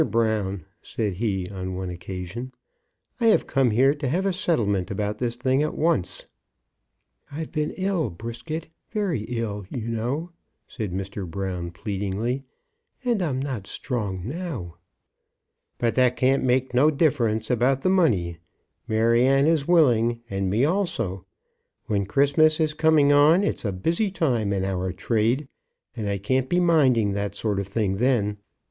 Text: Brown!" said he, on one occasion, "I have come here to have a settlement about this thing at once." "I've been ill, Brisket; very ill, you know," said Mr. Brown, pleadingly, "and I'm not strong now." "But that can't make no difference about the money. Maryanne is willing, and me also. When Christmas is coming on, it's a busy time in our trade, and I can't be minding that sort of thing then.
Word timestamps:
Brown!" 0.09 0.65
said 0.81 1.13
he, 1.13 1.47
on 1.49 1.75
one 1.75 1.91
occasion, 1.91 2.51
"I 3.19 3.27
have 3.27 3.45
come 3.45 3.69
here 3.69 3.93
to 3.93 4.07
have 4.07 4.25
a 4.25 4.33
settlement 4.33 4.89
about 4.89 5.19
this 5.19 5.35
thing 5.35 5.61
at 5.61 5.77
once." 5.77 6.25
"I've 7.31 7.51
been 7.51 7.69
ill, 7.77 8.09
Brisket; 8.09 8.69
very 8.89 9.19
ill, 9.25 9.63
you 9.69 9.87
know," 9.89 10.31
said 10.65 10.91
Mr. 10.91 11.29
Brown, 11.29 11.69
pleadingly, 11.69 12.41
"and 13.05 13.21
I'm 13.21 13.39
not 13.39 13.67
strong 13.67 14.27
now." 14.27 14.77
"But 15.77 15.93
that 15.93 16.15
can't 16.17 16.43
make 16.43 16.73
no 16.73 16.89
difference 16.89 17.51
about 17.51 17.81
the 17.83 17.89
money. 17.91 18.39
Maryanne 18.87 19.45
is 19.45 19.67
willing, 19.67 20.21
and 20.31 20.49
me 20.49 20.65
also. 20.65 21.27
When 21.85 22.07
Christmas 22.07 22.59
is 22.59 22.73
coming 22.73 23.13
on, 23.13 23.43
it's 23.43 23.65
a 23.65 23.71
busy 23.71 24.09
time 24.09 24.51
in 24.51 24.65
our 24.65 24.91
trade, 24.91 25.47
and 25.95 26.09
I 26.09 26.17
can't 26.17 26.49
be 26.49 26.59
minding 26.59 27.13
that 27.13 27.35
sort 27.35 27.59
of 27.59 27.67
thing 27.67 27.97
then. 27.97 28.39